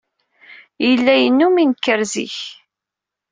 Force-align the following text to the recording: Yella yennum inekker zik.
Yella 0.85 1.13
yennum 1.17 1.55
inekker 1.61 2.01
zik. 2.13 2.37